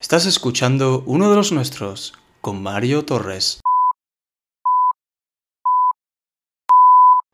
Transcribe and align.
Estás 0.00 0.26
escuchando 0.26 1.02
uno 1.06 1.28
de 1.28 1.34
los 1.34 1.50
nuestros, 1.50 2.14
con 2.40 2.62
Mario 2.62 3.04
Torres. 3.04 3.60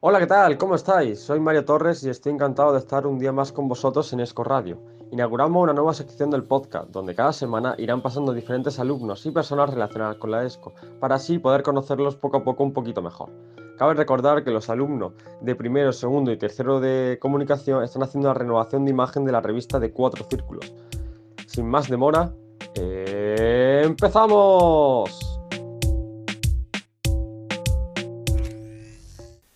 Hola, 0.00 0.18
¿qué 0.18 0.26
tal? 0.26 0.56
¿Cómo 0.56 0.74
estáis? 0.74 1.20
Soy 1.20 1.40
Mario 1.40 1.66
Torres 1.66 2.02
y 2.04 2.08
estoy 2.08 2.32
encantado 2.32 2.72
de 2.72 2.78
estar 2.78 3.06
un 3.06 3.18
día 3.18 3.32
más 3.32 3.52
con 3.52 3.68
vosotros 3.68 4.10
en 4.14 4.20
Esco 4.20 4.44
Radio. 4.44 4.80
Inauguramos 5.12 5.62
una 5.62 5.74
nueva 5.74 5.92
sección 5.92 6.30
del 6.30 6.44
podcast, 6.44 6.88
donde 6.88 7.14
cada 7.14 7.34
semana 7.34 7.74
irán 7.76 8.00
pasando 8.00 8.32
diferentes 8.32 8.78
alumnos 8.78 9.26
y 9.26 9.30
personas 9.30 9.68
relacionadas 9.68 10.16
con 10.16 10.30
la 10.30 10.42
ESCO, 10.42 10.72
para 11.00 11.16
así 11.16 11.38
poder 11.38 11.62
conocerlos 11.62 12.16
poco 12.16 12.38
a 12.38 12.44
poco 12.44 12.64
un 12.64 12.72
poquito 12.72 13.02
mejor. 13.02 13.30
Cabe 13.76 13.92
recordar 13.92 14.42
que 14.42 14.50
los 14.50 14.70
alumnos 14.70 15.12
de 15.42 15.54
primero, 15.54 15.92
segundo 15.92 16.32
y 16.32 16.38
tercero 16.38 16.80
de 16.80 17.18
comunicación 17.20 17.84
están 17.84 18.04
haciendo 18.04 18.28
la 18.28 18.34
renovación 18.34 18.86
de 18.86 18.90
imagen 18.90 19.26
de 19.26 19.32
la 19.32 19.42
revista 19.42 19.78
de 19.78 19.92
Cuatro 19.92 20.24
Círculos. 20.30 20.72
Sin 21.46 21.68
más 21.68 21.90
demora, 21.90 22.32
¡empezamos! 23.84 25.10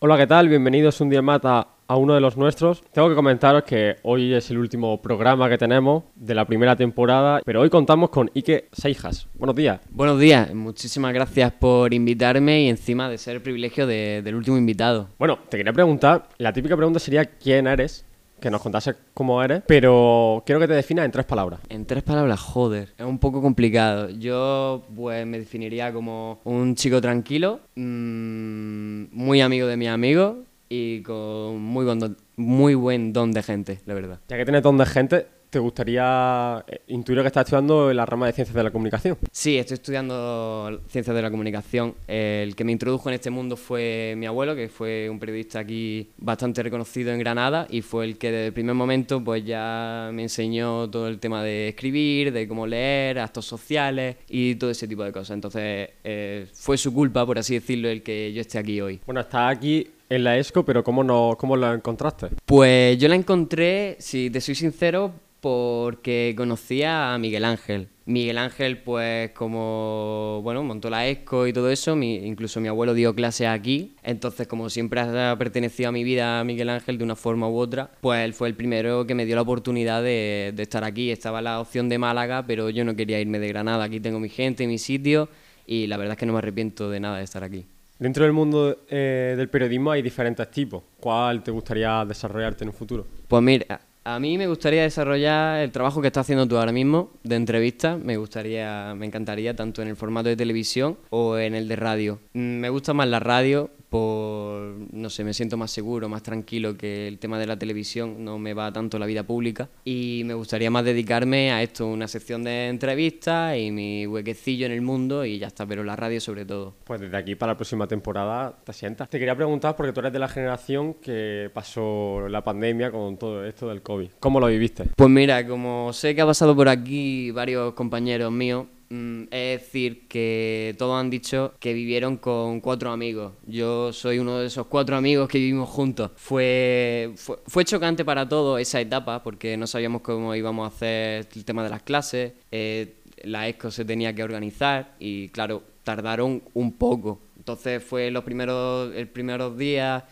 Hola, 0.01 0.17
¿qué 0.17 0.27
tal? 0.27 0.48
Bienvenidos 0.48 1.01
un 1.01 1.11
día 1.11 1.23
más 1.23 1.41
a, 1.45 1.67
a 1.89 1.97
uno 1.97 2.15
de 2.15 2.21
los 2.21 2.37
nuestros. 2.37 2.84
Tengo 2.93 3.09
que 3.09 3.17
comentaros 3.17 3.65
que 3.65 3.97
hoy 4.05 4.33
es 4.33 4.48
el 4.51 4.59
último 4.59 5.03
programa 5.03 5.48
que 5.48 5.59
tenemos 5.59 6.05
de 6.15 6.37
la 6.37 6.45
primera 6.45 6.77
temporada, 6.77 7.41
pero 7.45 7.62
hoy 7.62 7.69
contamos 7.71 8.11
con 8.11 8.31
Ike 8.34 8.69
Seijas. 8.73 9.27
Buenos 9.34 9.56
días. 9.56 9.81
Buenos 9.91 10.20
días, 10.20 10.55
muchísimas 10.55 11.12
gracias 11.12 11.53
por 11.53 11.93
invitarme 11.93 12.62
y 12.62 12.69
encima 12.69 13.09
de 13.09 13.19
ser 13.19 13.34
el 13.37 13.43
privilegio 13.43 13.87
de- 13.89 14.23
del 14.23 14.37
último 14.37 14.56
invitado. 14.56 15.09
Bueno, 15.19 15.39
te 15.48 15.56
quería 15.56 15.73
preguntar, 15.73 16.29
la 16.39 16.53
típica 16.53 16.77
pregunta 16.77 17.01
sería 17.01 17.25
quién 17.25 17.67
eres, 17.67 18.05
que 18.41 18.51
nos 18.51 18.60
contase 18.60 18.95
cómo 19.15 19.42
eres, 19.42 19.62
pero 19.66 20.42
quiero 20.47 20.60
que 20.60 20.69
te 20.69 20.74
definas 20.74 21.05
en 21.05 21.10
tres 21.10 21.27
palabras. 21.27 21.60
En 21.69 21.87
tres 21.87 22.02
palabras, 22.02 22.41
joder, 22.41 22.95
es 22.97 23.05
un 23.05 23.19
poco 23.19 23.42
complicado. 23.42 24.09
Yo 24.11 24.84
pues 24.95 25.27
me 25.27 25.38
definiría 25.38 25.92
como 25.92 26.41
un 26.45 26.74
chico 26.74 27.01
tranquilo, 27.01 27.61
mm, 27.75 29.05
muy 29.12 29.41
amigo 29.41 29.67
de 29.67 29.77
mis 29.77 29.89
amigos 29.89 30.36
y 30.69 31.03
con 31.03 31.61
muy 31.61 31.84
buen, 31.84 31.98
don, 31.98 32.17
muy 32.36 32.75
buen 32.75 33.12
don 33.12 33.33
de 33.33 33.42
gente, 33.42 33.80
la 33.86 33.95
verdad. 33.95 34.20
Ya 34.28 34.36
que 34.36 34.45
tienes 34.45 34.62
don 34.62 34.78
de 34.78 34.86
gente, 34.86 35.27
¿te 35.51 35.59
gustaría 35.59 36.65
eh, 36.67 36.81
intuir 36.89 37.21
que 37.21 37.27
estás 37.27 37.47
estudiando 37.47 37.91
en 37.91 37.97
la 37.97 38.07
rama 38.07 38.27
de 38.27 38.33
ciencias 38.33 38.55
de 38.55 38.63
la 38.63 38.71
comunicación? 38.71 39.17
Sí, 39.33 39.59
estoy 39.59 39.75
estudiando 39.77 40.81
ciencias 40.89 41.15
de 41.15 41.23
la 41.23 41.31
comunicación. 41.31 41.95
El 42.07 42.55
que 42.55 42.65
me 42.65 42.73
introdujo 42.73 43.09
en 43.09 43.15
este 43.15 43.31
mundo 43.31 43.57
fue 43.57 44.15
mi 44.17 44.27
abuelo, 44.27 44.55
que 44.55 44.69
fue 44.69 45.09
un 45.11 45.19
periodista 45.19 45.61
aquí 45.61 46.11
bastante 46.19 46.63
reconocido 46.63 47.13
en 47.13 47.19
Granada 47.19 47.67
y 47.71 47.83
fue 47.83 48.05
el 48.05 48.19
que 48.19 48.31
desde 48.31 48.47
el 48.49 48.53
primer 48.53 48.75
momento 48.75 49.23
pues 49.23 49.45
ya 49.45 50.11
me 50.13 50.23
enseñó 50.23 50.89
todo 50.91 51.09
el 51.09 51.19
tema 51.19 51.43
de 51.43 51.69
escribir, 51.69 52.33
de 52.33 52.47
cómo 52.47 52.67
leer, 52.67 53.19
actos 53.19 53.47
sociales 53.47 54.17
y 54.29 54.55
todo 54.57 54.71
ese 54.71 54.87
tipo 54.87 55.05
de 55.05 55.13
cosas. 55.13 55.35
Entonces 55.35 55.91
eh, 56.05 56.47
fue 56.53 56.77
su 56.77 56.93
culpa, 56.93 57.25
por 57.25 57.39
así 57.39 57.55
decirlo, 57.55 57.89
el 57.89 58.03
que 58.03 58.33
yo 58.33 58.41
esté 58.41 58.59
aquí 58.59 58.81
hoy. 58.81 59.01
Bueno, 59.07 59.21
estás 59.21 59.57
aquí 59.57 59.87
en 60.09 60.25
la 60.25 60.39
ESCO, 60.39 60.64
pero 60.64 60.84
¿cómo, 60.84 61.05
no, 61.05 61.37
cómo 61.39 61.56
la 61.56 61.75
encontraste? 61.75 62.28
Pues 62.45 62.98
yo 62.98 63.09
la 63.09 63.14
encontré, 63.14 63.97
si 63.98 64.31
te 64.31 64.41
soy 64.41 64.55
sincero, 64.55 65.12
porque 65.41 66.34
conocía 66.37 67.14
a 67.14 67.19
Miguel 67.19 67.45
Ángel. 67.45 67.89
Miguel 68.06 68.39
Ángel, 68.39 68.79
pues 68.79 69.33
como, 69.33 70.41
bueno, 70.42 70.64
montó 70.64 70.89
la 70.89 71.06
ESCO 71.06 71.47
y 71.47 71.53
todo 71.53 71.70
eso, 71.70 71.95
incluso 71.95 72.59
mi 72.59 72.69
abuelo 72.69 72.95
dio 72.95 73.14
clases 73.14 73.48
aquí, 73.48 73.95
entonces 74.03 74.47
como 74.47 74.70
siempre 74.70 75.01
ha 75.01 75.36
pertenecido 75.36 75.91
a 75.91 75.92
mi 75.92 76.05
vida 76.05 76.42
Miguel 76.42 76.70
Ángel 76.70 76.97
de 76.97 77.05
una 77.05 77.17
forma 77.17 77.48
u 77.48 77.59
otra, 77.59 77.91
pues 78.01 78.25
él 78.25 78.33
fue 78.33 78.48
el 78.48 78.55
primero 78.55 79.06
que 79.06 79.14
me 79.14 79.27
dio 79.27 79.36
la 79.36 79.42
oportunidad 79.42 80.03
de 80.03 80.55
estar 80.56 80.84
aquí. 80.84 81.11
Estaba 81.11 81.42
la 81.42 81.61
opción 81.61 81.91
de 81.91 81.98
Málaga, 81.98 82.47
pero 82.47 82.70
yo 82.70 82.83
no 82.84 82.97
quería 82.97 83.20
irme 83.20 83.39
de 83.39 83.48
Granada, 83.48 83.84
aquí 83.84 84.01
tengo 84.01 84.19
mi 84.19 84.31
gente, 84.31 84.67
mi 84.67 84.79
sitio, 84.79 85.29
y 85.67 85.86
la 85.86 85.98
verdad 85.98 86.12
es 86.12 86.19
que 86.19 86.27
no 86.27 86.33
me 86.33 86.39
arrepiento 86.39 86.89
de 86.89 87.01
nada 87.01 87.19
de 87.19 87.25
estar 87.25 87.45
aquí. 87.45 87.67
Dentro 87.99 88.25
del 88.25 88.33
mundo 88.33 88.77
eh, 88.89 89.35
del 89.37 89.49
periodismo 89.49 89.91
hay 89.91 90.03
diferentes 90.03 90.49
tipos. 90.51 90.83
¿Cuál 91.01 91.42
te 91.42 91.51
gustaría 91.51 92.05
desarrollarte 92.05 92.63
en 92.63 92.69
un 92.69 92.75
futuro? 92.75 93.05
Pues 93.27 93.42
mira, 93.42 93.81
a 94.05 94.20
mí 94.20 94.39
me 94.39 94.47
gustaría 94.47 94.83
desarrollar 94.83 95.61
el 95.61 95.73
trabajo 95.73 96.01
que 96.01 96.07
estás 96.07 96.23
haciendo 96.23 96.47
tú 96.47 96.57
ahora 96.57 96.73
mismo 96.73 97.11
de 97.25 97.35
entrevista. 97.37 97.97
Me 97.97 98.17
gustaría, 98.17 98.95
me 98.97 99.05
encantaría 99.07 99.55
tanto 99.57 99.83
en 99.83 99.89
el 99.89 99.97
formato 99.97 100.29
de 100.29 100.37
televisión 100.37 100.97
o 101.11 101.37
en 101.39 101.55
el 101.55 101.67
de 101.67 101.77
radio. 101.77 102.20
Mm, 102.35 102.61
Me 102.61 102.69
gusta 102.70 102.95
más 102.95 103.08
la 103.08 103.19
radio 103.20 103.70
por, 103.89 104.77
no 104.93 105.11
sé, 105.11 105.25
me 105.25 105.35
siento 105.35 105.57
más 105.57 105.71
seguro, 105.71 106.09
más 106.09 106.23
tranquilo 106.23 106.77
que 106.77 107.09
el 107.09 107.19
tema 107.19 107.39
de 107.39 107.47
la 107.47 107.59
televisión. 107.59 108.25
No 108.25 108.39
me 108.39 108.55
va 108.55 108.73
tanto 108.73 108.99
la 108.99 109.07
vida 109.07 109.23
pública 109.23 109.69
y 109.85 110.23
me 110.25 110.35
gustaría 110.35 110.71
más 110.71 110.85
dedicarme 110.85 111.53
a 111.53 111.63
esto, 111.63 111.87
una 111.87 112.09
sección 112.09 112.45
de 112.45 112.69
entrevistas 112.69 113.57
y 113.57 113.71
mi 113.71 114.07
huequecillo 114.07 114.67
en 114.67 114.73
el 114.73 114.83
mundo 114.83 115.25
y 115.25 115.39
ya 115.39 115.49
está. 115.49 115.67
Pero 115.67 115.85
la 115.85 115.97
radio 115.97 116.21
sobre 116.21 116.45
todo. 116.45 116.75
Pues 116.85 117.01
desde 117.01 117.17
aquí 117.17 117.35
para 117.35 117.53
la 117.53 117.57
próxima 117.57 117.87
temporada 117.87 118.59
te 118.65 118.73
sientas. 118.73 119.09
Te 119.09 119.19
quería 119.19 119.37
preguntar 119.37 119.77
porque 119.77 119.93
tú 119.93 120.01
eres 120.01 120.13
de 120.13 120.19
la 120.19 120.29
generación 120.29 120.95
que 120.95 121.51
pasó 121.53 122.29
la 122.29 122.43
pandemia 122.43 122.91
con 122.91 123.17
todo 123.17 123.45
esto 123.45 123.69
del 123.69 123.83
COVID. 123.83 124.11
¿Cómo 124.20 124.41
lo 124.41 124.47
viviste? 124.47 124.85
Pues 124.97 125.11
mira, 125.11 125.47
como 125.47 125.93
sé 125.93 126.15
que 126.15 126.20
ha 126.20 126.27
pasado 126.27 126.55
por 126.55 126.69
aquí 126.69 127.31
varios 127.31 127.75
compañeros 127.75 128.32
míos, 128.32 128.67
mm, 128.91 129.23
es 129.31 129.61
decir 129.61 130.09
que 130.09 130.75
todos 130.79 130.99
han 131.00 131.11
dicho 131.11 131.55
que 131.61 131.73
vivieron 131.73 132.17
con 132.17 132.61
cuatro 132.61 132.91
amigos. 132.91 133.32
Yo 133.47 133.93
soy 133.93 134.19
uno 134.19 134.38
de 134.38 134.47
esos 134.47 134.67
cuatro 134.67 134.97
amigos 134.97 135.29
que 135.29 135.38
vivimos 135.38 135.69
juntos. 135.69 136.11
Fue, 136.17 137.12
fue, 137.17 137.38
fue 137.47 137.65
chocante 137.65 138.05
para 138.05 138.29
todos 138.29 138.61
esa 138.61 138.81
etapa 138.81 139.23
porque 139.23 139.56
no 139.56 139.67
sabíamos 139.67 140.03
cómo 140.03 140.35
íbamos 140.35 140.65
a 140.65 140.75
hacer 140.75 141.29
el 141.35 141.44
tema 141.44 141.62
de 141.65 141.71
las 141.71 141.82
clases. 141.82 142.32
eh, 142.50 142.94
la 143.25 143.49
ESCO 143.49 143.71
se 143.71 143.85
tenía 143.85 144.15
que 144.15 144.23
organizar 144.23 144.94
y 144.99 145.29
claro, 145.29 145.62
tardaron 145.82 146.43
un 146.55 146.73
poco. 146.73 147.20
Entonces 147.37 147.82
fue 147.82 148.11
los 148.11 148.25
primeros, 148.25 148.94
el 148.94 149.09
primeros 149.09 149.56
días 149.56 150.05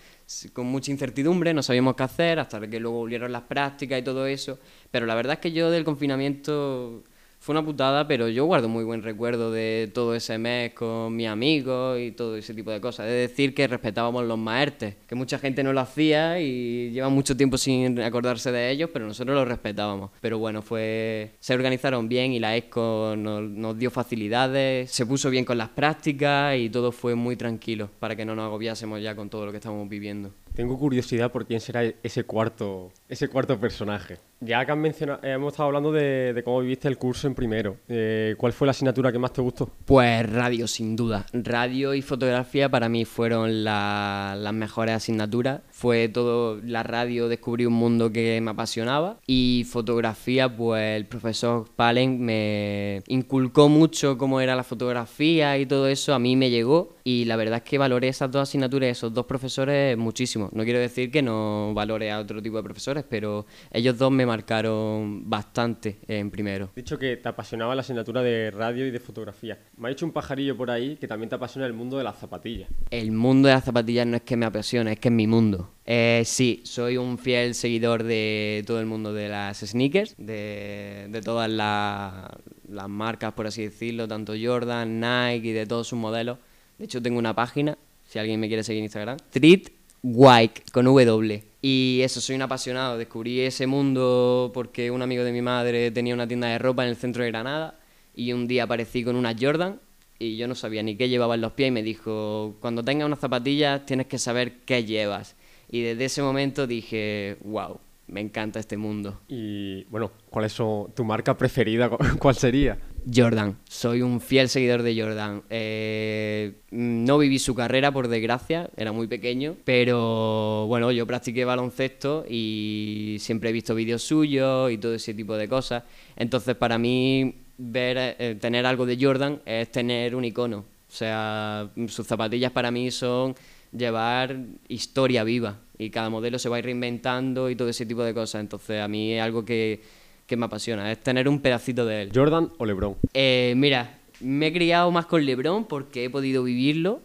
con 0.53 0.67
mucha 0.67 0.91
incertidumbre, 0.91 1.55
no 1.55 1.63
sabíamos 1.63 1.95
qué 1.95 2.03
hacer, 2.03 2.39
hasta 2.41 2.67
que 2.67 2.81
luego 2.81 2.99
volvieron 2.99 3.31
las 3.31 3.43
prácticas 3.43 4.01
y 4.01 4.03
todo 4.03 4.27
eso. 4.27 4.59
Pero 4.91 5.07
la 5.07 5.15
verdad 5.15 5.35
es 5.35 5.41
que 5.41 5.53
yo 5.53 5.71
del 5.71 5.85
confinamiento 5.85 7.05
fue 7.47 7.53
una 7.53 7.65
putada, 7.65 8.09
pero 8.09 8.29
yo 8.29 8.45
guardo 8.45 8.69
muy 8.69 8.83
buen 8.83 9.05
recuerdo 9.05 9.53
de 9.53 9.89
todo 9.95 10.17
ese 10.17 10.37
mes 10.37 10.73
con 10.73 11.15
mis 11.15 11.29
amigos 11.29 11.97
y 12.01 12.11
todo 12.11 12.37
ese 12.37 12.53
tipo 12.55 12.73
de 12.73 12.81
cosas. 12.81 13.07
Es 13.07 13.31
decir, 13.31 13.55
que 13.55 13.69
respetábamos 13.69 14.25
los 14.25 14.37
maertes, 14.37 14.97
que 15.07 15.15
mucha 15.15 15.39
gente 15.39 15.63
no 15.63 15.73
lo 15.73 15.79
hacía 15.79 16.41
y 16.41 16.91
lleva 16.91 17.09
mucho 17.09 17.37
tiempo 17.37 17.57
sin 17.57 18.01
acordarse 18.01 18.51
de 18.51 18.73
ellos, 18.73 18.91
pero 18.93 19.07
nosotros 19.07 19.37
los 19.37 19.47
respetábamos. 19.47 20.11
Pero 20.21 20.41
bueno, 20.41 20.61
fue 20.61 21.37
se 21.39 21.55
organizaron 21.55 22.09
bien 22.09 22.33
y 22.33 22.41
la 22.41 22.57
ESCO 22.57 23.15
nos, 23.17 23.43
nos 23.43 23.79
dio 23.79 23.93
facilidades, 23.93 24.91
se 24.91 25.07
puso 25.07 25.31
bien 25.31 25.45
con 25.45 25.57
las 25.57 25.69
prácticas 25.69 26.57
y 26.59 26.69
todo 26.69 26.91
fue 26.91 27.15
muy 27.15 27.37
tranquilo 27.37 27.91
para 28.01 28.17
que 28.17 28.25
no 28.25 28.35
nos 28.35 28.47
agobiásemos 28.47 29.01
ya 29.01 29.15
con 29.15 29.31
todo 29.31 29.47
lo 29.47 29.53
que 29.53 29.59
estábamos 29.59 29.89
viviendo. 29.89 30.33
Tengo 30.57 30.79
curiosidad 30.79 31.31
por 31.31 31.47
quién 31.47 31.61
será 31.61 31.85
ese 32.03 32.25
cuarto, 32.25 32.91
ese 33.09 33.29
cuarto 33.29 33.59
personaje. 33.59 34.19
Ya 34.41 34.65
que 34.67 34.73
han 34.73 34.81
mencionado, 34.81 35.21
eh, 35.23 35.33
hemos 35.33 35.53
estado 35.55 35.69
hablando 35.69 35.91
de, 35.93 36.33
de 36.35 36.43
cómo 36.43 36.61
viviste 36.61 36.89
el 36.89 36.99
curso 36.99 37.27
en 37.27 37.35
primero. 37.35 37.77
Eh, 37.89 38.35
¿Cuál 38.37 38.53
fue 38.53 38.67
la 38.67 38.73
asignatura 38.73 39.11
que 39.11 39.19
más 39.19 39.33
te 39.33 39.41
gustó? 39.41 39.71
Pues 39.87 40.31
radio, 40.31 40.67
sin 40.67 40.95
duda. 40.95 41.25
Radio 41.33 41.95
y 41.95 42.03
fotografía 42.03 42.69
para 42.69 42.89
mí 42.89 43.05
fueron 43.07 43.65
la- 43.65 44.37
las 44.39 44.53
mejores 44.53 44.95
asignaturas. 44.95 45.61
Fue 45.71 46.09
todo, 46.09 46.61
la 46.63 46.83
radio 46.83 47.29
descubrí 47.29 47.65
un 47.65 47.73
mundo 47.73 48.13
que 48.13 48.39
me 48.43 48.51
apasionaba 48.51 49.19
y 49.27 49.65
fotografía, 49.69 50.55
pues 50.55 50.97
el 50.97 51.07
profesor 51.07 51.67
Palen 51.75 52.21
me 52.23 53.03
inculcó 53.07 53.69
mucho 53.69 54.19
cómo 54.19 54.41
era 54.41 54.55
la 54.55 54.65
fotografía 54.65 55.57
y 55.59 55.65
todo 55.67 55.89
eso, 55.89 56.13
a 56.15 56.19
mí 56.19 56.37
me 56.37 56.51
llegó 56.51 56.97
y 57.05 57.25
la 57.25 57.37
verdad 57.37 57.59
es 57.59 57.63
que 57.71 57.79
valoré 57.79 58.09
esas 58.09 58.31
dos 58.31 58.43
asignaturas 58.43 58.91
esos 58.91 59.15
dos 59.15 59.27
profesores 59.27 59.97
muchísimo. 59.97 60.51
No 60.53 60.65
quiero 60.65 60.79
decir 60.79 61.11
que 61.11 61.23
no 61.23 61.73
valore 61.73 62.11
a 62.11 62.19
otro 62.19 62.43
tipo 62.43 62.57
de 62.59 62.63
profesores, 62.65 62.96
pero 63.05 63.47
ellos 63.71 63.99
dos 63.99 64.11
me 64.11 64.25
marcaron 64.27 65.29
bastante 65.29 65.99
en 66.09 66.31
primero. 66.31 66.71
Dicho 66.75 66.99
que 66.99 67.17
te 67.17 67.29
apasionaba 67.29 67.75
la 67.75 67.81
asignatura 67.83 68.23
de 68.23 68.51
radio 68.51 68.87
y 68.87 68.91
de 68.91 69.01
fotografía. 69.01 69.59
Me 69.77 69.89
ha 69.89 69.91
dicho 69.91 70.07
un 70.07 70.13
pajarillo 70.13 70.57
por 70.57 70.71
ahí 70.71 70.97
que 70.97 71.07
también 71.09 71.29
te 71.29 71.35
apasiona 71.35 71.67
el 71.67 71.73
mundo 71.73 71.99
de 71.99 72.05
las 72.05 72.19
zapatillas. 72.19 72.69
El 72.91 73.13
mundo 73.13 73.49
de 73.49 73.55
las 73.55 73.65
zapatillas 73.65 74.07
no 74.07 74.17
es 74.17 74.23
que 74.23 74.37
me 74.37 74.47
apasiona, 74.47 74.93
es 74.93 74.99
que 74.99 75.09
es 75.09 75.15
mi 75.15 75.27
mundo. 75.27 75.71
Eh, 75.85 76.23
sí, 76.25 76.63
soy 76.65 76.97
un 76.97 77.17
fiel 77.19 77.55
seguidor 77.55 78.03
de 78.03 78.65
todo 78.67 78.81
el 78.81 78.87
mundo 78.87 79.13
de 79.13 79.29
las 79.29 79.59
sneakers, 79.59 80.15
de, 80.19 81.07
de 81.11 81.21
todas 81.23 81.49
la- 81.51 82.37
las 82.69 82.89
marcas, 82.89 83.33
por 83.35 83.47
así 83.47 83.63
decirlo, 83.63 84.09
tanto 84.09 84.33
Jordan, 84.41 84.99
Nike 85.01 85.49
y 85.49 85.53
de 85.53 85.67
todos 85.67 85.87
sus 85.87 85.99
modelos. 85.99 86.39
De 86.79 86.87
hecho, 86.87 87.01
tengo 87.01 87.19
una 87.19 87.35
página, 87.35 87.79
si 88.05 88.19
alguien 88.19 88.41
me 88.41 88.49
quiere 88.49 88.65
seguir 88.65 88.81
en 88.81 88.85
Instagram, 88.85 89.17
Street 89.33 89.69
White, 90.03 90.63
con 90.73 90.85
W. 90.87 91.43
Y 91.69 92.01
eso, 92.03 92.21
soy 92.21 92.37
un 92.37 92.43
apasionado. 92.43 92.97
Descubrí 92.97 93.41
ese 93.41 93.67
mundo 93.67 94.53
porque 94.55 94.93
un 94.93 95.03
amigo 95.03 95.25
de 95.25 95.33
mi 95.33 95.43
madre 95.43 95.91
tenía 95.91 96.15
una 96.15 96.29
tienda 96.29 96.47
de 96.47 96.59
ropa 96.59 96.85
en 96.85 96.91
el 96.91 96.95
centro 96.95 97.25
de 97.25 97.31
Granada 97.33 97.75
y 98.15 98.33
un 98.33 98.47
día 98.47 98.63
aparecí 98.63 99.03
con 99.03 99.17
unas 99.17 99.35
Jordan 99.37 99.81
y 100.21 100.37
yo 100.37 100.47
no 100.47 100.55
sabía 100.55 100.85
ni 100.85 100.95
qué 100.95 101.09
llevaba 101.09 101.35
en 101.35 101.41
los 101.41 101.55
pies 101.55 101.67
y 101.67 101.71
me 101.73 101.83
dijo, 101.83 102.55
cuando 102.61 102.85
tengas 102.85 103.07
unas 103.07 103.19
zapatillas 103.19 103.85
tienes 103.85 104.07
que 104.07 104.17
saber 104.19 104.59
qué 104.65 104.85
llevas. 104.85 105.35
Y 105.69 105.83
desde 105.83 106.05
ese 106.05 106.23
momento 106.23 106.69
dije, 106.69 107.37
wow, 107.43 107.81
me 108.07 108.21
encanta 108.21 108.61
este 108.61 108.77
mundo. 108.77 109.19
Y 109.27 109.83
bueno, 109.91 110.13
¿cuál 110.31 110.45
es 110.45 110.55
tu 110.55 111.05
marca 111.05 111.37
preferida? 111.37 111.91
¿Cuál 112.21 112.37
sería? 112.37 112.79
Jordan, 113.13 113.57
soy 113.69 114.03
un 114.03 114.21
fiel 114.21 114.49
seguidor 114.49 114.83
de 114.83 115.01
Jordan. 115.01 115.43
Eh, 115.49 116.55
no 116.71 117.19
viví 117.19 117.39
su 117.39 117.55
carrera, 117.55 117.93
por 117.93 118.09
desgracia, 118.09 118.69
era 118.77 118.91
muy 118.91 119.07
pequeño, 119.07 119.57
pero 119.65 120.67
bueno, 120.67 120.91
yo 120.91 121.07
practiqué 121.07 121.45
baloncesto 121.45 122.25
y 122.29 123.17
siempre 123.21 123.51
he 123.51 123.53
visto 123.53 123.75
vídeos 123.77 124.03
suyos 124.03 124.73
y 124.73 124.79
todo 124.79 124.95
ese 124.95 125.15
tipo 125.15 125.37
de 125.37 125.49
cosas. 125.49 125.85
Entonces, 126.17 126.57
para 126.57 126.79
mí, 126.79 127.35
ver, 127.59 128.17
eh, 128.19 128.37
tener 128.41 128.67
algo 128.67 128.87
de 128.87 128.99
Jordan 129.01 129.41
es 129.47 129.71
tener 129.71 130.17
un 130.17 130.25
icono. 130.25 130.59
O 130.89 130.93
sea, 130.93 131.71
sus 131.87 132.07
zapatillas 132.07 132.51
para 132.51 132.71
mí 132.71 132.91
son 132.91 133.37
llevar 133.77 134.37
historia 134.69 135.23
viva 135.23 135.59
y 135.79 135.91
cada 135.91 136.11
modelo 136.11 136.39
se 136.39 136.49
va 136.49 136.57
a 136.57 136.59
ir 136.59 136.65
reinventando 136.65 137.51
y 137.51 137.57
todo 137.57 137.69
ese 137.69 137.87
tipo 137.87 138.03
de 138.03 138.15
cosas. 138.15 138.41
Entonces, 138.41 138.81
a 138.81 138.89
mí 138.89 139.13
es 139.13 139.23
algo 139.23 139.45
que 139.45 139.81
que 140.27 140.37
me 140.37 140.47
apasiona, 140.47 140.91
es 140.91 141.03
tener 141.03 141.29
un 141.29 141.41
pedacito 141.41 141.87
de 141.87 142.03
él. 142.03 142.11
¿Jordan 142.15 142.51
o 142.59 142.67
LeBron? 142.67 142.97
Eh, 143.15 143.55
mira, 143.57 143.99
me 144.21 144.49
he 144.49 144.53
criado 144.53 144.91
más 144.91 145.07
con 145.07 145.25
LeBron 145.25 145.67
porque 145.67 146.05
he 146.05 146.11
podido 146.11 146.43
vivirlo. 146.43 147.01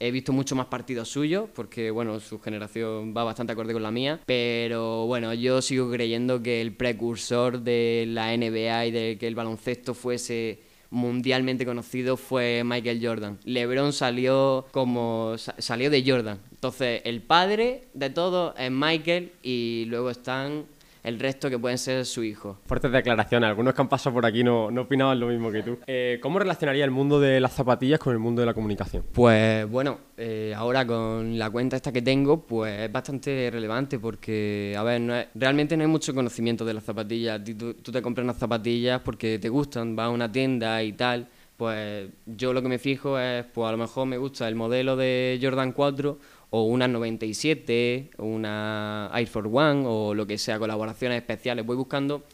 He 0.00 0.10
visto 0.10 0.32
mucho 0.32 0.56
más 0.56 0.66
partidos 0.66 1.08
suyos 1.08 1.48
porque, 1.54 1.92
bueno, 1.92 2.18
su 2.18 2.40
generación 2.40 3.14
va 3.16 3.22
bastante 3.22 3.52
acorde 3.52 3.72
con 3.72 3.84
la 3.84 3.92
mía. 3.92 4.18
Pero, 4.26 5.06
bueno, 5.06 5.32
yo 5.32 5.62
sigo 5.62 5.90
creyendo 5.90 6.42
que 6.42 6.60
el 6.60 6.72
precursor 6.72 7.60
de 7.60 8.06
la 8.08 8.36
NBA 8.36 8.86
y 8.86 8.90
de 8.90 9.16
que 9.18 9.28
el 9.28 9.36
baloncesto 9.36 9.94
fuese 9.94 10.58
mundialmente 10.90 11.64
conocido 11.64 12.16
fue 12.16 12.62
Michael 12.64 13.00
Jordan. 13.02 13.38
LeBron 13.44 13.92
salió 13.92 14.66
como 14.72 15.36
salió 15.38 15.88
de 15.88 16.04
Jordan. 16.04 16.38
Entonces, 16.50 17.00
el 17.04 17.22
padre 17.22 17.84
de 17.94 18.10
todo 18.10 18.54
es 18.58 18.70
Michael 18.70 19.32
y 19.42 19.84
luego 19.86 20.10
están 20.10 20.64
el 21.02 21.18
resto 21.18 21.50
que 21.50 21.58
pueden 21.58 21.78
ser 21.78 22.04
su 22.06 22.22
hijo. 22.22 22.58
Fuertes 22.66 22.92
declaraciones, 22.92 23.48
algunos 23.48 23.74
que 23.74 23.80
han 23.82 23.88
pasado 23.88 24.14
por 24.14 24.26
aquí 24.26 24.44
no, 24.44 24.70
no 24.70 24.82
opinaban 24.82 25.18
lo 25.18 25.26
mismo 25.26 25.50
que 25.50 25.62
tú. 25.62 25.78
Eh, 25.86 26.18
¿Cómo 26.22 26.38
relacionaría 26.38 26.84
el 26.84 26.90
mundo 26.90 27.20
de 27.20 27.40
las 27.40 27.52
zapatillas 27.52 27.98
con 27.98 28.12
el 28.12 28.18
mundo 28.18 28.40
de 28.40 28.46
la 28.46 28.54
comunicación? 28.54 29.04
Pues 29.12 29.68
bueno, 29.68 29.98
eh, 30.16 30.54
ahora 30.56 30.86
con 30.86 31.38
la 31.38 31.50
cuenta 31.50 31.76
esta 31.76 31.92
que 31.92 32.02
tengo, 32.02 32.46
pues 32.46 32.80
es 32.80 32.92
bastante 32.92 33.50
relevante 33.50 33.98
porque, 33.98 34.74
a 34.78 34.82
ver, 34.82 35.00
no 35.00 35.14
realmente 35.34 35.76
no 35.76 35.82
hay 35.82 35.90
mucho 35.90 36.14
conocimiento 36.14 36.64
de 36.64 36.74
las 36.74 36.84
zapatillas. 36.84 37.42
Tú, 37.44 37.74
tú 37.74 37.92
te 37.92 38.00
compras 38.00 38.24
unas 38.24 38.38
zapatillas 38.38 39.00
porque 39.00 39.38
te 39.38 39.48
gustan, 39.48 39.96
vas 39.96 40.06
a 40.06 40.10
una 40.10 40.30
tienda 40.30 40.82
y 40.82 40.92
tal 40.92 41.28
pues 41.62 42.10
yo 42.26 42.52
lo 42.52 42.60
que 42.60 42.68
me 42.68 42.80
fijo 42.80 43.16
es, 43.20 43.44
pues 43.44 43.68
a 43.68 43.70
lo 43.70 43.78
mejor 43.78 44.06
me 44.06 44.16
gusta 44.16 44.48
el 44.48 44.56
modelo 44.56 44.96
de 44.96 45.38
Jordan 45.40 45.70
4 45.70 46.18
o 46.54 46.64
una 46.64 46.86
97, 46.86 48.10
una 48.18 49.10
Air 49.14 49.26
Force 49.26 49.48
One 49.50 49.84
o 49.86 50.14
lo 50.14 50.26
que 50.26 50.36
sea, 50.36 50.58
colaboraciones 50.58 51.16
especiales. 51.16 51.64
Voy 51.64 51.76
buscando 51.76 52.24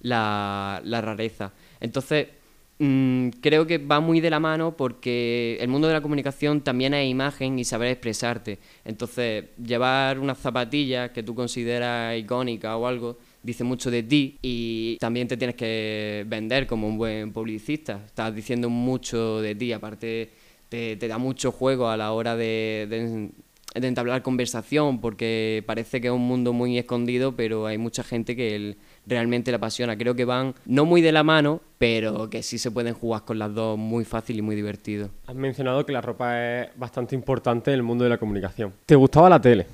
la, 0.00 0.80
rareza. 0.84 1.52
Entonces, 1.78 2.26
mm, 2.80 3.28
creo 3.40 3.68
que 3.68 3.78
va 3.78 4.00
muy 4.00 4.20
de 4.20 4.30
la 4.30 4.40
mano 4.40 4.76
porque 4.76 5.58
el 5.60 5.68
mundo 5.68 5.86
de 5.86 5.94
la 5.94 6.00
comunicación 6.00 6.60
también 6.62 6.92
es 6.92 7.08
imagen 7.08 7.56
y 7.60 7.64
saber 7.64 7.92
expresarte. 7.92 8.58
Entonces, 8.84 9.44
llevar 9.64 10.18
unas 10.18 10.38
zapatillas 10.38 11.12
que 11.12 11.22
tú 11.22 11.36
consideras 11.36 12.18
icónicas 12.18 12.74
o 12.74 12.84
algo 12.84 13.18
dice 13.44 13.62
mucho 13.62 13.92
de 13.92 14.02
ti 14.02 14.38
y 14.42 14.96
también 14.98 15.28
te 15.28 15.36
tienes 15.36 15.54
que 15.54 16.24
vender 16.26 16.66
como 16.66 16.88
un 16.88 16.98
buen 16.98 17.32
publicista. 17.32 18.02
Estás 18.06 18.34
diciendo 18.34 18.68
mucho 18.68 19.40
de 19.40 19.54
ti, 19.54 19.72
aparte 19.72 20.30
te, 20.68 20.96
da 20.96 21.18
mucho 21.18 21.52
juego 21.52 21.88
a 21.88 21.96
la 21.96 22.12
hora 22.12 22.36
de 22.36 23.30
entablar 23.74 24.22
conversación, 24.22 25.00
porque 25.00 25.62
parece 25.66 26.00
que 26.00 26.08
es 26.08 26.12
un 26.12 26.26
mundo 26.26 26.52
muy 26.52 26.78
escondido, 26.78 27.36
pero 27.36 27.66
hay 27.66 27.78
mucha 27.78 28.02
gente 28.02 28.34
que 28.36 28.76
realmente 29.06 29.50
le 29.50 29.56
apasiona. 29.56 29.96
Creo 29.96 30.14
que 30.14 30.24
van 30.24 30.54
no 30.66 30.84
muy 30.84 31.00
de 31.00 31.12
la 31.12 31.22
mano, 31.22 31.60
pero 31.78 32.28
que 32.30 32.42
sí 32.42 32.58
se 32.58 32.70
pueden 32.70 32.94
jugar 32.94 33.24
con 33.24 33.38
las 33.38 33.54
dos 33.54 33.78
muy 33.78 34.04
fácil 34.04 34.38
y 34.38 34.42
muy 34.42 34.56
divertido. 34.56 35.10
Has 35.26 35.34
mencionado 35.34 35.84
que 35.86 35.92
la 35.92 36.00
ropa 36.00 36.40
es 36.40 36.68
bastante 36.76 37.14
importante 37.14 37.70
en 37.70 37.76
el 37.76 37.82
mundo 37.82 38.04
de 38.04 38.10
la 38.10 38.18
comunicación. 38.18 38.72
¿Te 38.86 38.94
gustaba 38.94 39.28
la 39.28 39.40
tele? 39.40 39.66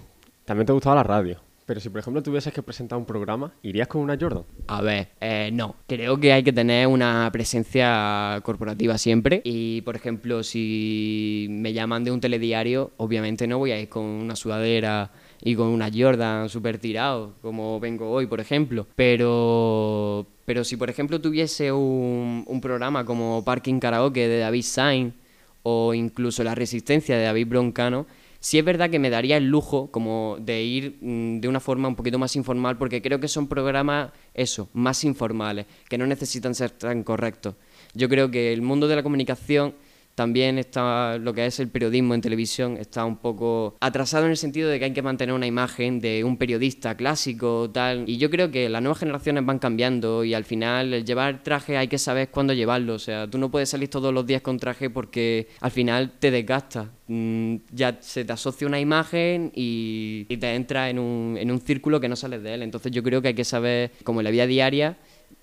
También 0.44 0.67
te 0.67 0.73
gustaba 0.73 0.96
la 0.96 1.02
radio. 1.02 1.41
Pero 1.66 1.81
si, 1.81 1.88
por 1.88 2.00
ejemplo, 2.00 2.22
tuvieses 2.22 2.52
que 2.52 2.62
presentar 2.62 2.99
un 2.99 3.06
programa, 3.06 3.55
¿irías 3.62 3.88
con 3.88 4.02
una 4.02 4.19
Jordan? 4.20 4.44
A 4.66 4.82
ver, 4.82 5.08
eh, 5.20 5.50
no. 5.52 5.76
Creo 5.87 6.19
que 6.20 6.32
hay 6.32 6.43
que 6.43 6.52
tener 6.52 6.87
una 6.87 7.28
presencia 7.32 8.40
corporativa 8.43 8.99
siempre. 8.99 9.40
Y, 9.44 9.81
por 9.82 9.96
ejemplo, 9.96 10.43
si 10.43 11.46
me 11.49 11.72
llaman 11.72 12.05
de 12.05 12.11
un 12.11 12.20
telediario, 12.20 12.93
obviamente 12.99 13.46
no 13.46 13.58
voy 13.58 13.72
a 13.72 13.81
ir 13.81 13.88
con 13.88 14.05
una 14.05 14.37
sudadera 14.37 15.11
y 15.43 15.55
con 15.55 15.69
una 15.69 15.90
Jordan 15.94 16.49
súper 16.49 16.78
tirado, 16.78 17.34
como 17.40 17.81
vengo 17.81 18.10
hoy, 18.10 18.26
por 18.26 18.40
ejemplo. 18.40 18.87
Pero, 18.94 20.26
pero 20.44 20.64
si, 20.64 20.76
por 20.76 20.90
ejemplo, 20.90 21.20
tuviese 21.20 21.72
un, 21.72 22.44
un 22.46 22.60
programa 22.60 23.05
como 23.05 23.43
Parking 23.44 23.78
Karaoke 23.78 24.28
de 24.28 24.38
David 24.38 24.62
Sainz 24.62 25.14
o 25.62 25.94
incluso 25.94 26.44
La 26.44 26.55
Resistencia 26.55 27.17
de 27.17 27.25
David 27.25 27.49
Broncano, 27.49 28.06
Sí 28.44 28.58
es 28.58 28.64
verdad 28.67 28.91
que 28.91 28.99
me 28.99 29.08
daría 29.08 29.38
el 29.38 29.49
lujo 29.49 29.91
como 29.91 30.37
de 30.38 30.62
ir 30.62 30.99
mm, 31.00 31.41
de 31.41 31.49
una 31.49 31.61
forma 31.61 31.88
un 31.88 31.96
poquito 31.96 32.19
más 32.19 32.37
informal 32.37 32.76
porque 32.76 33.00
creo 33.00 33.19
que 33.19 33.26
son 33.26 33.49
programas, 33.49 34.11
eso, 34.35 34.69
más 34.75 35.02
informales, 35.05 35.64
que 35.88 35.96
no 35.96 36.06
necesitan 36.06 36.55
ser 36.55 36.70
tan 36.70 37.05
correctos. 37.05 37.55
Yo 37.94 38.06
creo 38.11 38.31
que 38.31 38.52
el 38.52 38.61
mundo 38.61 38.87
de 38.87 38.96
la 38.96 39.02
comunicación 39.02 39.75
también 40.14 40.58
está 40.58 41.19
lo 41.19 41.32
que 41.34 41.46
es 41.46 41.61
el 41.61 41.69
periodismo 41.69 42.14
en 42.14 42.20
televisión 42.20 42.76
está 42.78 43.05
un 43.05 43.16
poco 43.16 43.76
atrasado 43.81 44.25
en 44.25 44.31
el 44.31 44.37
sentido 44.37 44.69
de 44.69 44.78
que 44.78 44.87
hay 44.87 44.93
que 44.93 45.02
mantener 45.02 45.34
una 45.34 45.46
imagen 45.46 46.00
de 46.00 46.25
un 46.25 46.37
periodista 46.37 46.96
clásico 46.96 47.70
tal. 47.72 48.05
Y 48.08 48.19
yo 48.19 48.31
creo 48.31 48.50
que 48.50 48.69
las 48.69 48.82
nuevas 48.82 48.99
generaciones 48.99 49.44
van 49.44 49.58
cambiando 49.58 50.25
y 50.25 50.34
al 50.34 50.44
final 50.44 50.94
el 50.94 51.05
llevar 51.05 51.43
traje 51.43 51.76
hay 51.76 51.88
que 51.88 51.99
saber 51.99 52.28
cuándo 52.28 52.52
llevarlo. 52.52 52.94
O 52.94 52.99
sea 52.99 53.28
tú 53.28 53.38
no 53.38 53.50
puedes 53.50 53.69
salir 53.69 53.88
todos 53.88 54.12
los 54.12 54.26
días 54.26 54.43
con 54.43 54.58
traje 54.58 54.90
porque 54.90 55.49
al 55.61 55.70
final 55.70 56.12
te 56.19 56.31
desgasta. 56.31 56.90
Mm, 57.06 57.56
ya 57.72 57.99
se 58.00 58.25
te 58.25 58.32
asocia 58.32 58.67
una 58.67 58.81
imagen 58.81 59.52
y, 59.55 60.26
y 60.28 60.37
te 60.37 60.55
entra 60.55 60.88
en 60.88 60.99
un, 60.99 61.37
en 61.38 61.50
un 61.50 61.60
círculo 61.60 62.00
que 62.00 62.08
no 62.08 62.17
sales 62.17 62.43
de 62.43 62.55
él. 62.55 62.62
Entonces 62.62 62.93
yo 62.93 63.02
creo 63.02 63.20
que 63.20 63.28
hay 63.28 63.34
que 63.34 63.44
saber 63.44 63.93
como 64.05 64.20
en 64.20 64.25
la 64.25 64.31
vida 64.31 64.46
diaria 64.46 64.96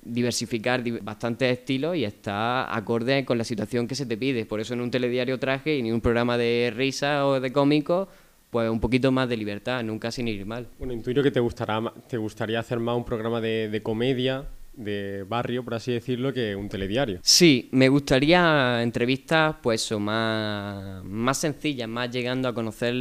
diversificar 0.04 0.84
bastantes 1.02 1.60
estilos 1.60 1.96
y 1.96 2.04
está 2.04 2.76
acorde 2.76 3.24
con 3.26 3.38
la 3.38 3.44
situación 3.44 3.88
que 3.88 3.96
se 3.96 4.06
te 4.06 4.18
pide. 4.18 4.46
Por 4.46 4.60
eso 4.60 4.74
en 4.74 4.82
un 4.82 4.92
telediario 4.92 5.40
traje 5.40 5.78
y 5.78 5.84
ni 5.84 5.92
un 5.92 6.02
programa 6.02 6.38
de 6.38 6.74
risa 6.76 7.26
o 7.28 7.40
de 7.40 7.52
cómico, 7.52 8.08
pues 8.50 8.70
un 8.70 8.80
poquito 8.80 9.12
más 9.12 9.30
de 9.30 9.38
libertad, 9.38 9.84
nunca 9.84 10.12
sin 10.12 10.28
ir 10.28 10.46
mal. 10.46 10.68
Bueno, 10.78 10.94
intuyo 10.94 11.24
que 11.24 11.32
te, 11.32 11.40
gustará, 11.40 11.82
te 12.08 12.18
gustaría 12.18 12.60
hacer 12.60 12.80
más 12.80 12.98
un 12.98 13.06
programa 13.06 13.40
de, 13.40 13.80
comedia, 13.84 14.46
de 14.74 15.24
barrio, 15.28 15.64
por 15.64 15.76
así 15.76 15.94
decirlo, 15.94 16.34
que 16.34 16.56
un 16.56 16.68
telediario. 16.68 17.20
Sí, 17.22 17.70
me 17.72 17.88
gustaría 17.88 18.82
entrevistas 18.82 19.56
pues 19.62 19.92
más, 19.94 21.04
más 21.04 21.38
sencillas, 21.38 21.88
más 21.88 22.10
llegando 22.10 22.50
a 22.50 22.54
conocer 22.54 22.94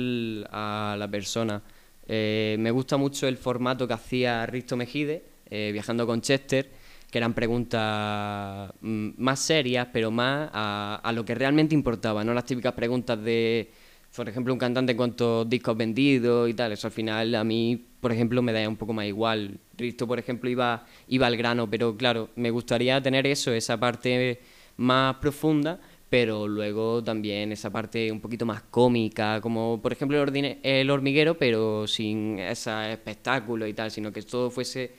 a 0.51 0.97
la 0.99 1.09
persona. 1.11 1.63
Eh, 2.07 2.57
me 2.59 2.71
gusta 2.71 2.97
mucho 2.97 3.27
el 3.27 3.37
formato 3.37 3.89
que 3.89 3.95
hacía 3.95 4.45
Risto 4.47 4.77
Mejide, 4.77 5.25
eh, 5.49 5.71
viajando 5.73 6.07
con 6.07 6.21
Chester, 6.21 6.80
que 7.11 7.19
eran 7.19 7.35
preguntas 7.35 8.73
mm, 8.81 9.11
más 9.17 9.41
serias, 9.41 9.89
pero 9.93 10.11
más 10.11 10.49
a, 10.53 11.13
lo 11.15 11.25
que 11.25 11.35
realmente 11.35 11.75
importaba, 11.75 12.23
no 12.25 12.33
las 12.33 12.45
típicas 12.45 12.73
preguntas 12.73 13.23
de, 13.23 13.71
por 14.15 14.29
ejemplo, 14.29 14.53
un 14.53 14.59
cantante 14.59 14.97
cuántos 14.97 15.49
discos 15.49 15.77
vendidos 15.77 16.49
y 16.49 16.55
tal. 16.55 16.73
Eso 16.73 16.87
al 16.87 16.93
final 16.93 17.35
a 17.35 17.45
mí, 17.45 17.85
por 18.01 18.13
ejemplo, 18.13 18.43
me 18.43 18.53
da 18.53 18.69
un 18.69 18.77
poco 18.77 18.93
más 18.93 19.07
igual. 19.07 19.59
Risto, 19.77 20.07
por 20.07 20.19
ejemplo, 20.19 20.49
iba, 20.49 20.87
iba 21.09 21.27
al 21.27 21.37
grano, 21.37 21.69
pero 21.69 21.97
claro, 21.97 22.31
me 22.37 22.51
gustaría 22.51 23.03
tener 23.03 23.27
eso, 23.27 23.53
esa 23.53 23.79
parte 23.79 24.41
más 24.77 25.17
profunda, 25.17 25.81
pero 26.09 26.49
luego 26.49 27.03
también 27.03 27.53
esa 27.53 27.71
parte 27.71 28.11
un 28.11 28.21
poquito 28.21 28.47
más 28.47 28.63
cómica, 28.63 29.41
como 29.41 29.81
por 29.83 29.93
ejemplo 29.93 30.23
el, 30.23 30.59
el 30.63 30.91
hormiguero, 30.91 31.37
pero 31.37 31.87
sin 31.87 32.39
ese 32.39 32.93
espectáculo 32.93 33.67
y 33.67 33.75
tal, 33.75 33.91
sino 33.91 34.13
que 34.13 34.23
todo 34.23 34.51
fuese 34.51 34.93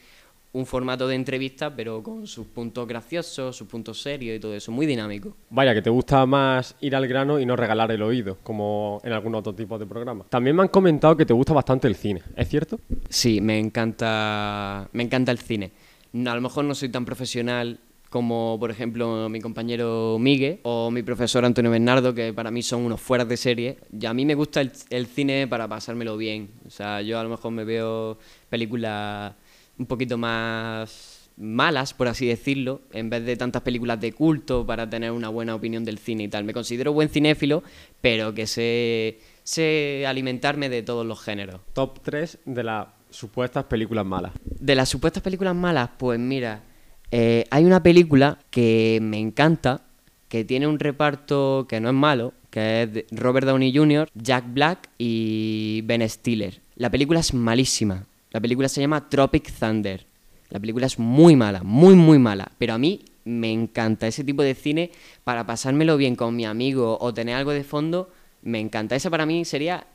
un 0.53 0.65
formato 0.65 1.07
de 1.07 1.15
entrevista, 1.15 1.73
pero 1.73 2.03
con 2.03 2.27
sus 2.27 2.45
puntos 2.47 2.87
graciosos, 2.87 3.55
sus 3.55 3.67
puntos 3.67 4.01
serios 4.01 4.35
y 4.35 4.39
todo 4.39 4.53
eso, 4.53 4.71
muy 4.71 4.85
dinámico. 4.85 5.35
Vaya, 5.49 5.73
que 5.73 5.81
te 5.81 5.89
gusta 5.89 6.25
más 6.25 6.75
ir 6.81 6.95
al 6.95 7.07
grano 7.07 7.39
y 7.39 7.45
no 7.45 7.55
regalar 7.55 7.91
el 7.91 8.01
oído, 8.01 8.37
como 8.43 9.01
en 9.03 9.13
algún 9.13 9.35
otro 9.35 9.55
tipo 9.55 9.79
de 9.79 9.85
programa. 9.85 10.25
También 10.29 10.55
me 10.55 10.63
han 10.63 10.67
comentado 10.67 11.15
que 11.15 11.25
te 11.25 11.33
gusta 11.33 11.53
bastante 11.53 11.87
el 11.87 11.95
cine, 11.95 12.21
¿es 12.35 12.49
cierto? 12.49 12.79
Sí, 13.09 13.39
me 13.39 13.59
encanta, 13.59 14.89
me 14.91 15.03
encanta 15.03 15.31
el 15.31 15.39
cine. 15.39 15.71
A 16.13 16.35
lo 16.35 16.41
mejor 16.41 16.65
no 16.65 16.75
soy 16.75 16.89
tan 16.89 17.05
profesional 17.05 17.79
como 18.09 18.57
por 18.59 18.69
ejemplo 18.69 19.29
mi 19.29 19.39
compañero 19.39 20.17
Miguel 20.19 20.59
o 20.63 20.91
mi 20.91 21.01
profesor 21.01 21.45
Antonio 21.45 21.71
Bernardo, 21.71 22.13
que 22.13 22.33
para 22.33 22.51
mí 22.51 22.61
son 22.61 22.81
unos 22.81 22.99
fueras 22.99 23.29
de 23.29 23.37
serie. 23.37 23.77
Y 23.97 24.05
a 24.05 24.13
mí 24.13 24.25
me 24.25 24.35
gusta 24.35 24.59
el, 24.59 24.73
el 24.89 25.07
cine 25.07 25.47
para 25.47 25.69
pasármelo 25.69 26.17
bien. 26.17 26.49
O 26.67 26.69
sea, 26.69 27.01
yo 27.01 27.17
a 27.17 27.23
lo 27.23 27.29
mejor 27.29 27.51
me 27.51 27.63
veo 27.63 28.17
películas 28.49 29.33
un 29.81 29.87
poquito 29.87 30.15
más 30.15 31.29
malas, 31.37 31.95
por 31.95 32.07
así 32.07 32.27
decirlo, 32.27 32.81
en 32.91 33.09
vez 33.09 33.25
de 33.25 33.35
tantas 33.35 33.63
películas 33.63 33.99
de 33.99 34.13
culto 34.13 34.63
para 34.63 34.87
tener 34.87 35.11
una 35.11 35.29
buena 35.29 35.55
opinión 35.55 35.83
del 35.83 35.97
cine 35.97 36.23
y 36.23 36.27
tal. 36.27 36.43
Me 36.43 36.53
considero 36.53 36.93
buen 36.93 37.09
cinéfilo, 37.09 37.63
pero 37.99 38.33
que 38.35 38.45
sé, 38.45 39.19
sé 39.43 40.05
alimentarme 40.05 40.69
de 40.69 40.83
todos 40.83 41.03
los 41.03 41.19
géneros. 41.19 41.61
Top 41.73 41.99
3 42.03 42.39
de 42.45 42.63
las 42.63 42.87
supuestas 43.09 43.65
películas 43.65 44.05
malas. 44.05 44.33
De 44.45 44.75
las 44.75 44.87
supuestas 44.87 45.23
películas 45.23 45.55
malas, 45.55 45.89
pues 45.97 46.19
mira, 46.19 46.61
eh, 47.09 47.45
hay 47.49 47.65
una 47.65 47.81
película 47.81 48.37
que 48.51 48.99
me 49.01 49.17
encanta, 49.17 49.81
que 50.29 50.45
tiene 50.45 50.67
un 50.67 50.77
reparto 50.77 51.65
que 51.67 51.79
no 51.79 51.89
es 51.89 51.95
malo, 51.95 52.33
que 52.51 52.83
es 52.83 53.05
Robert 53.09 53.47
Downey 53.47 53.75
Jr., 53.75 54.09
Jack 54.13 54.45
Black 54.53 54.89
y 54.99 55.81
Ben 55.85 56.07
Stiller. 56.07 56.61
La 56.75 56.91
película 56.91 57.19
es 57.19 57.33
malísima. 57.33 58.05
La 58.31 58.39
película 58.39 58.69
se 58.69 58.81
llama 58.81 59.09
Tropic 59.09 59.51
Thunder. 59.51 60.05
La 60.49 60.59
película 60.59 60.85
es 60.85 60.99
muy 60.99 61.35
mala, 61.35 61.61
muy, 61.63 61.95
muy 61.95 62.19
mala. 62.19 62.51
Pero 62.57 62.73
a 62.73 62.77
mí 62.77 63.03
me 63.25 63.51
encanta 63.51 64.07
ese 64.07 64.23
tipo 64.23 64.41
de 64.41 64.55
cine 64.55 64.91
para 65.23 65.45
pasármelo 65.45 65.97
bien 65.97 66.15
con 66.15 66.35
mi 66.35 66.45
amigo 66.45 66.97
o 66.99 67.13
tener 67.13 67.35
algo 67.35 67.51
de 67.51 67.63
fondo. 67.63 68.09
Me 68.41 68.59
encanta. 68.59 68.95
Esa 68.95 69.09
para 69.09 69.25
mí 69.25 69.45
sería 69.45 69.85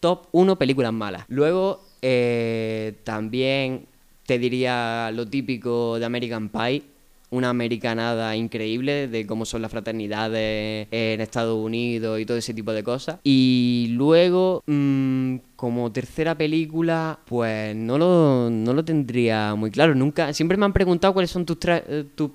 top 0.00 0.26
1 0.32 0.56
películas 0.56 0.92
malas. 0.92 1.24
Luego, 1.28 1.84
eh, 2.02 2.94
también 3.04 3.86
te 4.26 4.38
diría 4.38 5.10
lo 5.12 5.26
típico 5.26 5.98
de 5.98 6.04
American 6.04 6.48
Pie 6.48 6.82
una 7.30 7.50
americanada 7.50 8.36
increíble 8.36 9.08
de 9.08 9.26
cómo 9.26 9.44
son 9.44 9.62
las 9.62 9.70
fraternidades 9.70 10.88
en 10.90 11.20
Estados 11.20 11.56
Unidos 11.58 12.20
y 12.20 12.26
todo 12.26 12.36
ese 12.36 12.54
tipo 12.54 12.72
de 12.72 12.84
cosas. 12.84 13.18
Y 13.24 13.88
luego, 13.92 14.62
mm, 14.66 15.36
como 15.56 15.90
tercera 15.90 16.36
película, 16.36 17.18
pues 17.26 17.74
no 17.74 17.98
lo, 17.98 18.48
no 18.50 18.72
lo 18.72 18.84
tendría 18.84 19.54
muy 19.54 19.70
claro. 19.70 19.94
Nunca, 19.94 20.32
siempre 20.32 20.56
me 20.56 20.64
han 20.64 20.72
preguntado 20.72 21.12
cuáles 21.12 21.30
son 21.30 21.44
tus, 21.44 21.58
eh, 21.66 22.04
tus 22.14 22.30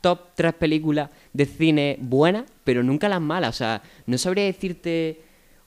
top 0.00 0.20
tres 0.34 0.54
películas 0.54 1.10
de 1.32 1.46
cine 1.46 1.96
buenas, 2.00 2.44
pero 2.62 2.82
nunca 2.82 3.08
las 3.08 3.20
malas. 3.20 3.54
O 3.54 3.58
sea, 3.58 3.82
no 4.06 4.18
sabría 4.18 4.44
decirte 4.44 5.22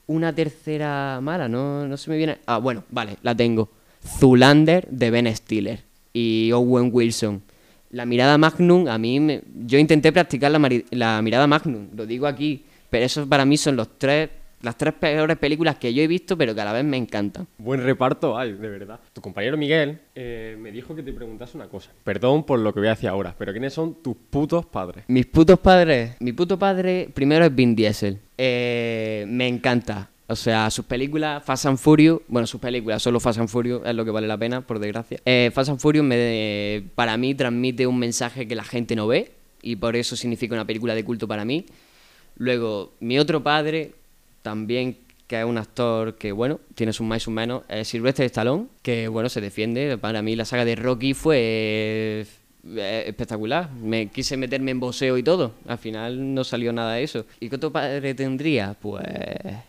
una 0.06 0.34
tercera 0.34 1.20
mala, 1.20 1.48
no, 1.48 1.86
no 1.86 1.96
se 1.96 2.10
me 2.10 2.16
viene. 2.16 2.38
Ah, 2.46 2.58
bueno, 2.58 2.84
vale, 2.90 3.16
la 3.22 3.34
tengo. 3.34 3.68
Zulander 4.18 4.86
de 4.90 5.10
Ben 5.10 5.36
Stiller 5.36 5.82
y 6.12 6.50
Owen 6.52 6.90
Wilson. 6.92 7.42
La 7.90 8.04
mirada 8.06 8.36
Magnum, 8.38 8.86
a 8.88 8.98
mí, 8.98 9.18
me- 9.20 9.42
yo 9.66 9.78
intenté 9.78 10.12
practicar 10.12 10.50
la, 10.50 10.58
mari- 10.58 10.84
la 10.90 11.22
mirada 11.22 11.46
Magnum, 11.46 11.88
lo 11.96 12.04
digo 12.06 12.26
aquí, 12.26 12.64
pero 12.90 13.04
esos 13.04 13.26
para 13.26 13.44
mí 13.44 13.56
son 13.56 13.76
los 13.76 13.98
tres, 13.98 14.28
las 14.60 14.76
tres 14.76 14.92
peores 14.94 15.36
películas 15.38 15.76
que 15.78 15.94
yo 15.94 16.02
he 16.02 16.06
visto, 16.06 16.36
pero 16.36 16.54
que 16.54 16.60
a 16.60 16.64
la 16.64 16.72
vez 16.72 16.84
me 16.84 16.96
encantan. 16.96 17.46
Buen 17.58 17.82
reparto 17.82 18.36
hay, 18.36 18.52
de 18.52 18.68
verdad. 18.68 19.00
Tu 19.12 19.20
compañero 19.20 19.56
Miguel 19.56 20.00
eh, 20.14 20.56
me 20.60 20.70
dijo 20.72 20.94
que 20.94 21.02
te 21.02 21.12
preguntase 21.12 21.56
una 21.56 21.68
cosa. 21.68 21.90
Perdón 22.04 22.44
por 22.44 22.58
lo 22.58 22.74
que 22.74 22.80
voy 22.80 22.88
a 22.88 22.90
decir 22.90 23.08
ahora, 23.08 23.34
pero 23.38 23.52
¿quiénes 23.52 23.72
son 23.72 23.94
tus 24.02 24.16
putos 24.30 24.66
padres? 24.66 25.04
Mis 25.08 25.26
putos 25.26 25.58
padres, 25.58 26.16
mi 26.20 26.32
puto 26.32 26.58
padre 26.58 27.08
primero 27.14 27.44
es 27.46 27.54
Vin 27.54 27.74
Diesel. 27.74 28.18
Eh, 28.36 29.24
me 29.28 29.46
encanta. 29.48 30.10
O 30.30 30.36
sea, 30.36 30.70
sus 30.70 30.84
películas, 30.84 31.42
Fast 31.42 31.64
and 31.64 31.78
Furious, 31.78 32.20
bueno, 32.28 32.46
sus 32.46 32.60
películas, 32.60 33.02
solo 33.02 33.18
Fast 33.18 33.38
and 33.38 33.48
Furious 33.48 33.80
es 33.86 33.94
lo 33.94 34.04
que 34.04 34.10
vale 34.10 34.26
la 34.26 34.36
pena, 34.36 34.60
por 34.60 34.78
desgracia. 34.78 35.18
Eh, 35.24 35.50
Fast 35.54 35.70
and 35.70 35.80
Furious 35.80 36.04
me, 36.04 36.84
para 36.94 37.16
mí 37.16 37.34
transmite 37.34 37.86
un 37.86 37.98
mensaje 37.98 38.46
que 38.46 38.54
la 38.54 38.64
gente 38.64 38.94
no 38.94 39.06
ve 39.06 39.32
y 39.62 39.76
por 39.76 39.96
eso 39.96 40.16
significa 40.16 40.54
una 40.54 40.66
película 40.66 40.94
de 40.94 41.02
culto 41.02 41.26
para 41.26 41.46
mí. 41.46 41.64
Luego, 42.36 42.92
mi 43.00 43.18
otro 43.18 43.42
padre, 43.42 43.92
también 44.42 44.98
que 45.26 45.38
es 45.38 45.46
un 45.46 45.56
actor 45.56 46.16
que, 46.16 46.32
bueno, 46.32 46.60
tiene 46.74 46.92
sus 46.92 47.06
más 47.06 47.22
y 47.22 47.24
sus 47.24 47.32
menos, 47.32 47.62
es 47.68 47.88
Sylvester 47.88 48.26
Stallone, 48.26 48.66
que, 48.82 49.08
bueno, 49.08 49.30
se 49.30 49.40
defiende. 49.40 49.96
Para 49.96 50.20
mí 50.20 50.36
la 50.36 50.44
saga 50.44 50.66
de 50.66 50.76
Rocky 50.76 51.14
fue 51.14 52.26
espectacular. 52.64 53.70
Me 53.72 54.08
quise 54.08 54.36
meterme 54.36 54.72
en 54.72 54.80
boxeo 54.80 55.16
y 55.16 55.22
todo. 55.22 55.54
Al 55.66 55.78
final 55.78 56.34
no 56.34 56.44
salió 56.44 56.72
nada 56.72 56.94
de 56.94 57.02
eso. 57.02 57.24
¿Y 57.40 57.48
qué 57.48 57.56
otro 57.56 57.72
padre 57.72 58.14
tendría? 58.14 58.74
Pues... 58.80 59.04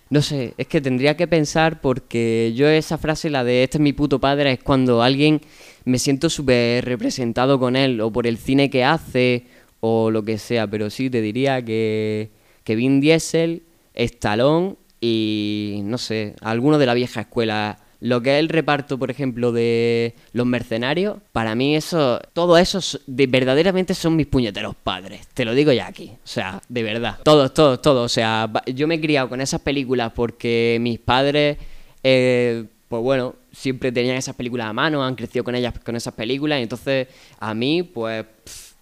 No 0.09 0.21
sé, 0.21 0.53
es 0.57 0.67
que 0.67 0.81
tendría 0.81 1.15
que 1.15 1.27
pensar 1.27 1.81
porque 1.81 2.53
yo 2.55 2.67
esa 2.67 2.97
frase, 2.97 3.29
la 3.29 3.43
de 3.43 3.63
este 3.63 3.77
es 3.77 3.81
mi 3.81 3.93
puto 3.93 4.19
padre, 4.19 4.53
es 4.53 4.63
cuando 4.63 5.01
alguien 5.01 5.41
me 5.85 5.99
siento 5.99 6.29
súper 6.29 6.85
representado 6.85 7.59
con 7.59 7.75
él, 7.75 8.01
o 8.01 8.11
por 8.11 8.27
el 8.27 8.37
cine 8.37 8.69
que 8.69 8.83
hace, 8.83 9.45
o 9.79 10.11
lo 10.11 10.23
que 10.23 10.37
sea. 10.37 10.67
Pero 10.67 10.89
sí, 10.89 11.09
te 11.09 11.21
diría 11.21 11.63
que, 11.63 12.31
que 12.63 12.75
Vin 12.75 12.99
Diesel, 12.99 13.63
Stallone 13.93 14.75
y, 15.01 15.81
no 15.83 15.97
sé, 15.97 16.35
alguno 16.41 16.77
de 16.77 16.85
la 16.85 16.93
vieja 16.93 17.21
escuela. 17.21 17.79
Lo 18.01 18.21
que 18.21 18.35
es 18.35 18.39
el 18.39 18.47
reparto, 18.47 18.97
por 18.97 19.11
ejemplo, 19.11 19.51
de 19.51 20.15
los 20.31 20.45
mercenarios, 20.45 21.17
para 21.33 21.53
mí 21.53 21.75
eso, 21.75 22.21
todo 22.33 22.57
eso 22.57 22.79
de, 23.07 23.27
verdaderamente 23.27 23.93
son 23.93 24.15
mis 24.15 24.27
puñeteros 24.27 24.75
padres. 24.75 25.27
Te 25.33 25.43
lo 25.43 25.53
digo 25.53 25.73
ya 25.73 25.87
aquí. 25.87 26.11
O 26.23 26.27
sea, 26.27 26.61
de 26.69 26.83
verdad. 26.83 27.17
Todos, 27.23 27.53
todos, 27.53 27.81
todos. 27.81 28.05
O 28.05 28.09
sea, 28.09 28.49
yo 28.67 28.87
me 28.87 28.95
he 28.95 29.01
criado 29.01 29.27
con 29.27 29.41
esas 29.41 29.59
películas 29.61 30.13
porque 30.15 30.77
mis 30.79 30.97
padres, 30.97 31.57
eh, 32.03 32.63
pues 32.87 33.03
bueno, 33.03 33.35
siempre 33.51 33.91
tenían 33.91 34.15
esas 34.15 34.35
películas 34.35 34.67
a 34.67 34.73
mano, 34.73 35.03
han 35.03 35.15
crecido 35.15 35.43
con 35.43 35.55
ellas, 35.55 35.73
con 35.83 35.95
esas 35.97 36.13
películas. 36.13 36.59
Y 36.59 36.63
entonces, 36.63 37.07
a 37.37 37.53
mí, 37.53 37.83
pues, 37.83 38.25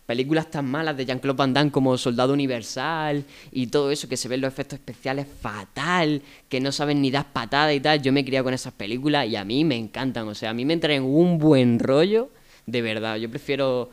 películas 0.07 0.49
tan 0.49 0.65
malas 0.65 0.95
de 0.95 1.05
Jean-Claude 1.05 1.37
Van 1.37 1.53
Damme 1.53 1.69
como 1.69 1.97
Soldado 1.97 2.33
Universal 2.33 3.25
y 3.51 3.67
todo 3.67 3.91
eso, 3.91 4.07
que 4.07 4.15
se 4.15 4.29
ven 4.29 4.41
los 4.41 4.51
efectos 4.51 4.79
especiales 4.79 5.27
fatal, 5.41 6.23
que 6.49 6.61
no 6.61 6.71
saben 6.71 7.01
ni 7.01 7.11
dar 7.11 7.31
patadas 7.33 7.75
y 7.75 7.81
tal. 7.81 8.01
Yo 8.01 8.13
me 8.13 8.21
he 8.21 8.25
criado 8.25 8.45
con 8.45 8.53
esas 8.53 8.73
películas 8.73 9.27
y 9.27 9.35
a 9.35 9.43
mí 9.43 9.65
me 9.65 9.75
encantan. 9.75 10.27
O 10.29 10.33
sea, 10.33 10.51
a 10.51 10.53
mí 10.53 10.63
me 10.63 10.77
traen 10.77 11.03
un 11.03 11.37
buen 11.37 11.77
rollo, 11.77 12.29
de 12.65 12.81
verdad. 12.81 13.17
Yo 13.17 13.29
prefiero. 13.29 13.91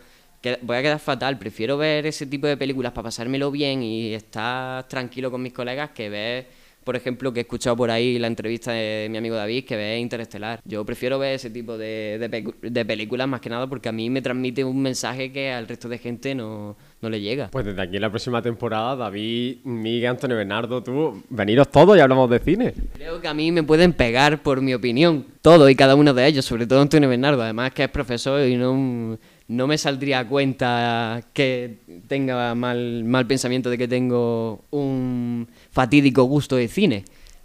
voy 0.63 0.77
a 0.77 0.83
quedar 0.83 1.01
fatal, 1.01 1.37
prefiero 1.37 1.77
ver 1.77 2.07
ese 2.07 2.27
tipo 2.27 2.47
de 2.47 2.57
películas 2.57 2.93
para 2.93 3.07
pasármelo 3.07 3.51
bien 3.51 3.83
y 3.83 4.15
estar 4.15 4.87
tranquilo 4.87 5.33
con 5.33 5.43
mis 5.43 5.53
colegas 5.53 5.91
que 5.91 6.09
ver. 6.09 6.64
Por 6.85 6.97
ejemplo, 6.97 7.33
que 7.33 7.41
he 7.41 7.43
escuchado 7.43 7.77
por 7.77 7.91
ahí 7.91 8.19
la 8.19 8.27
entrevista 8.27 8.73
de 8.73 9.09
mi 9.11 9.19
amigo 9.19 9.35
David, 9.35 9.65
que 9.65 9.77
ve 9.77 9.99
Interestelar. 9.99 10.61
Yo 10.65 10.85
prefiero 10.85 11.19
ver 11.19 11.35
ese 11.35 11.51
tipo 11.51 11.77
de, 11.79 12.53
de 12.63 12.85
películas 12.85 13.27
más 13.27 13.41
que 13.41 13.51
nada 13.51 13.67
porque 13.67 13.89
a 13.89 13.93
mí 13.93 14.11
me 14.11 14.23
transmite 14.23 14.65
un 14.65 14.81
mensaje 14.81 15.33
que 15.33 15.51
al 15.51 15.67
resto 15.67 15.89
de 15.89 15.99
gente 15.99 16.35
no, 16.35 16.77
no 17.05 17.11
le 17.11 17.21
llega. 17.21 17.49
Pues 17.51 17.65
desde 17.65 17.81
aquí 17.81 17.97
en 17.97 18.03
la 18.03 18.11
próxima 18.11 18.43
temporada, 18.43 18.97
David, 18.97 19.59
Miguel, 19.65 20.11
Antonio 20.11 20.37
Bernardo, 20.37 20.83
tú, 20.83 21.23
veniros 21.29 21.71
todos 21.71 21.97
y 21.97 22.01
hablamos 22.01 22.29
de 22.31 22.39
cine. 22.41 22.75
Creo 22.95 23.21
que 23.21 23.29
a 23.29 23.35
mí 23.35 23.53
me 23.53 23.63
pueden 23.63 23.93
pegar 23.93 24.43
por 24.43 24.61
mi 24.61 24.75
opinión, 24.75 25.25
todo 25.43 25.69
y 25.69 25.77
cada 25.77 25.95
uno 25.95 26.13
de 26.13 26.27
ellos, 26.27 26.45
sobre 26.45 26.67
todo 26.67 26.81
Antonio 26.81 27.09
Bernardo, 27.09 27.43
además 27.43 27.73
que 27.73 27.85
es 27.85 27.91
profesor 27.91 28.47
y 28.47 28.57
no, 28.57 29.19
no 29.49 29.67
me 29.67 29.77
saldría 29.79 30.21
a 30.21 30.29
cuenta 30.29 31.23
que 31.33 31.79
tenga 32.09 32.55
mal, 32.55 33.05
mal 33.05 33.27
pensamiento 33.27 33.71
de 33.71 33.79
que 33.79 33.89
tengo 33.89 34.65
un 34.71 35.49
fatídico 35.71 36.25
gusto 36.25 36.57
de 36.57 36.69
cine. 36.69 37.05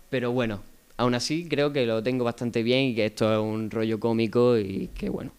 Pero 0.09 0.31
bueno, 0.31 0.61
aún 0.97 1.13
así 1.13 1.47
creo 1.49 1.73
que 1.73 1.85
lo 1.85 2.01
tengo 2.01 2.23
bastante 2.23 2.63
bien 2.63 2.85
y 2.85 2.95
que 2.95 3.05
esto 3.05 3.31
es 3.33 3.39
un 3.39 3.69
rollo 3.69 3.99
cómico 3.99 4.57
y 4.57 4.89
que 4.95 5.09
bueno, 5.09 5.31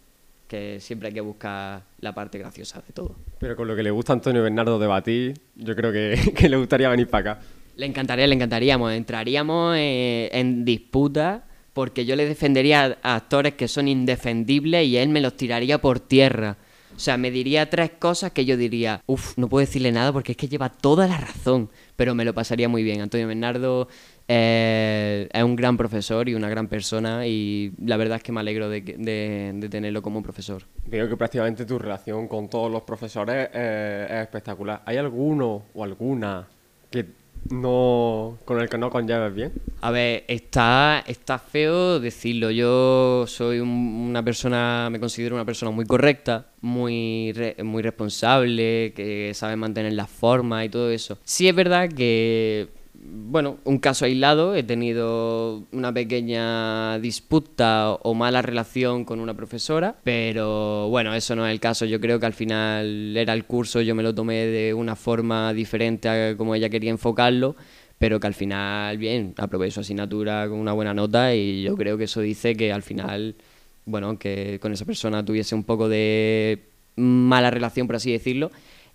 que 0.46 0.80
siempre 0.80 1.08
hay 1.08 1.14
que 1.14 1.20
buscar 1.20 1.82
la 2.00 2.14
parte 2.14 2.38
graciosa 2.38 2.82
de 2.86 2.92
todo. 2.92 3.16
Pero 3.38 3.56
con 3.56 3.66
lo 3.66 3.74
que 3.74 3.82
le 3.82 3.90
gusta 3.90 4.12
a 4.12 4.16
Antonio 4.16 4.42
Bernardo 4.42 4.78
debatir, 4.78 5.34
yo 5.56 5.74
creo 5.74 5.92
que, 5.92 6.32
que 6.36 6.48
le 6.48 6.56
gustaría 6.56 6.88
venir 6.90 7.08
para 7.08 7.32
acá. 7.32 7.42
Le 7.76 7.86
encantaría, 7.86 8.26
le 8.26 8.34
encantaríamos. 8.34 8.92
Entraríamos 8.92 9.76
eh, 9.78 10.28
en 10.32 10.66
disputa 10.66 11.44
porque 11.72 12.04
yo 12.04 12.16
le 12.16 12.26
defendería 12.26 12.98
a 13.02 13.16
actores 13.16 13.54
que 13.54 13.68
son 13.68 13.88
indefendibles 13.88 14.86
y 14.86 14.96
él 14.96 15.08
me 15.08 15.20
los 15.20 15.36
tiraría 15.36 15.80
por 15.80 16.00
tierra. 16.00 16.56
O 16.94 16.98
sea, 16.98 17.16
me 17.16 17.30
diría 17.30 17.70
tres 17.70 17.92
cosas 17.98 18.32
que 18.32 18.44
yo 18.44 18.56
diría, 18.56 19.02
uff, 19.06 19.38
no 19.38 19.48
puedo 19.48 19.64
decirle 19.64 19.92
nada 19.92 20.12
porque 20.12 20.32
es 20.32 20.38
que 20.38 20.48
lleva 20.48 20.68
toda 20.68 21.06
la 21.06 21.16
razón, 21.16 21.70
pero 21.96 22.14
me 22.14 22.24
lo 22.24 22.34
pasaría 22.34 22.68
muy 22.68 22.82
bien. 22.82 23.00
Antonio 23.00 23.26
Bernardo 23.26 23.88
eh, 24.28 25.28
es 25.32 25.42
un 25.42 25.56
gran 25.56 25.76
profesor 25.76 26.28
y 26.28 26.34
una 26.34 26.48
gran 26.48 26.68
persona 26.68 27.26
y 27.26 27.72
la 27.84 27.96
verdad 27.96 28.18
es 28.18 28.22
que 28.22 28.32
me 28.32 28.40
alegro 28.40 28.68
de, 28.68 28.82
tenerlo 29.70 30.02
como 30.02 30.22
profesor. 30.22 30.64
Veo 30.86 31.08
que 31.08 31.16
prácticamente 31.16 31.64
tu 31.64 31.78
relación 31.78 32.28
con 32.28 32.50
todos 32.50 32.70
los 32.70 32.82
profesores 32.82 33.48
eh, 33.54 34.06
es 34.08 34.22
espectacular. 34.22 34.82
¿Hay 34.84 34.98
alguno 34.98 35.64
o 35.72 35.84
alguna 35.84 36.48
que 36.90 37.06
no 37.48 38.38
con 38.44 38.60
el 38.60 38.68
que 38.68 38.78
no 38.78 38.90
conlleves 38.90 39.34
bien? 39.34 39.52
A 39.80 39.90
ver, 39.90 40.24
está, 40.28 41.02
está 41.06 41.38
feo 41.38 41.98
decirlo. 42.00 42.50
Yo 42.50 43.24
soy 43.26 43.60
un- 43.60 44.06
una 44.10 44.22
persona, 44.22 44.88
me 44.90 45.00
considero 45.00 45.34
una 45.34 45.44
persona 45.44 45.70
muy 45.70 45.86
correcta, 45.86 46.46
muy, 46.60 47.32
re- 47.32 47.56
muy 47.64 47.82
responsable, 47.82 48.92
que 48.94 49.32
sabe 49.34 49.56
mantener 49.56 49.94
las 49.94 50.10
formas 50.10 50.66
y 50.66 50.68
todo 50.68 50.90
eso. 50.90 51.18
Sí 51.24 51.48
es 51.48 51.54
verdad 51.54 51.88
que, 51.88 52.68
bueno, 53.12 53.58
un 53.64 53.78
caso 53.78 54.04
aislado, 54.04 54.54
he 54.54 54.62
tenido 54.62 55.64
una 55.72 55.92
pequeña 55.92 56.98
disputa 56.98 57.92
o 57.92 58.14
mala 58.14 58.42
relación 58.42 59.04
con 59.04 59.20
una 59.20 59.34
profesora, 59.34 59.96
pero 60.04 60.88
bueno, 60.88 61.14
eso 61.14 61.34
no 61.36 61.46
es 61.46 61.52
el 61.52 61.60
caso. 61.60 61.84
Yo 61.84 62.00
creo 62.00 62.20
que 62.20 62.26
al 62.26 62.32
final 62.32 63.16
era 63.16 63.32
el 63.32 63.44
curso, 63.44 63.80
yo 63.80 63.94
me 63.94 64.02
lo 64.02 64.14
tomé 64.14 64.46
de 64.46 64.74
una 64.74 64.96
forma 64.96 65.52
diferente 65.52 66.08
a 66.08 66.36
como 66.36 66.54
ella 66.54 66.68
quería 66.68 66.90
enfocarlo 66.90 67.56
pero 68.00 68.18
que 68.18 68.26
al 68.26 68.32
final, 68.32 68.96
bien, 68.96 69.34
aprobé 69.36 69.70
su 69.70 69.80
asignatura 69.80 70.48
con 70.48 70.58
una 70.58 70.72
buena 70.72 70.94
nota 70.94 71.34
y 71.34 71.62
yo 71.62 71.76
creo 71.76 71.98
que 71.98 72.04
eso 72.04 72.22
dice 72.22 72.56
que 72.56 72.72
al 72.72 72.82
final, 72.82 73.36
bueno, 73.84 74.18
que 74.18 74.58
con 74.58 74.72
esa 74.72 74.86
persona 74.86 75.22
tuviese 75.22 75.54
un 75.54 75.64
poco 75.64 75.86
de 75.86 76.62
mala 76.96 77.50
relación, 77.50 77.86
por 77.86 77.96
así 77.96 78.10
decirlo, 78.10 78.52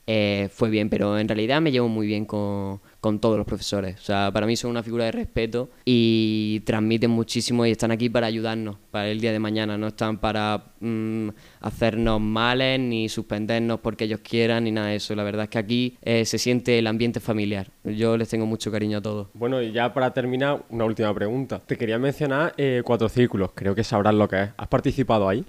eh, 0.08 0.50
fue 0.52 0.70
bien, 0.70 0.90
pero 0.90 1.18
en 1.18 1.28
realidad 1.28 1.62
me 1.62 1.72
llevo 1.72 1.88
muy 1.88 2.06
bien 2.06 2.26
con, 2.26 2.80
con 3.00 3.20
todos 3.20 3.38
los 3.38 3.46
profesores. 3.46 4.00
O 4.00 4.04
sea, 4.04 4.32
para 4.32 4.46
mí 4.46 4.56
son 4.56 4.72
una 4.72 4.84
figura 4.84 5.06
de 5.06 5.12
respeto 5.12 5.70
y 5.84 6.62
transmiten 6.66 7.12
muchísimo 7.12 7.66
y 7.66 7.72
están 7.72 7.92
aquí 7.92 8.10
para 8.10 8.28
ayudarnos 8.28 8.78
para 8.92 9.10
el 9.10 9.20
día 9.20 9.32
de 9.32 9.40
mañana. 9.40 9.78
No 9.78 9.88
están 9.88 10.18
para 10.18 10.74
mm, 10.80 11.30
hacernos 11.62 12.22
males 12.22 12.80
ni 12.80 13.10
suspendernos 13.10 13.80
porque 13.80 14.06
ellos 14.06 14.20
quieran 14.22 14.66
ni 14.66 14.72
nada 14.72 14.88
de 14.88 14.98
eso. 14.98 15.16
La 15.16 15.24
verdad 15.24 15.44
es 15.44 15.50
que 15.50 15.58
aquí 15.58 15.98
eh, 16.02 16.26
se 16.26 16.38
siente 16.38 16.78
el 16.78 16.88
ambiente 16.88 17.20
familiar. 17.20 17.72
Yo 17.84 18.18
les 18.18 18.30
tengo 18.30 18.46
mucho 18.46 18.72
cariño 18.72 19.00
a 19.00 19.02
todos. 19.02 19.28
Bueno, 19.34 19.62
y 19.62 19.72
ya 19.72 19.94
para 19.94 20.14
terminar, 20.14 20.66
una 20.70 20.86
última 20.86 21.14
pregunta. 21.14 21.62
Te 21.66 21.78
quería 21.78 21.98
mencionar 21.98 22.54
eh, 22.58 22.82
cuatro 22.86 23.10
círculos. 23.10 23.52
Creo 23.56 23.74
que 23.74 23.84
sabrás 23.84 24.14
lo 24.14 24.28
que 24.28 24.44
es. 24.44 24.50
¿Has 24.58 24.68
participado 24.68 25.28
ahí? 25.28 25.44